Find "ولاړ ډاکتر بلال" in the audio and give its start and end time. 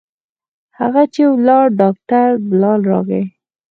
1.33-2.81